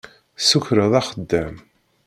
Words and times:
Tessukreḍ 0.37 0.93
axeddam. 0.99 1.55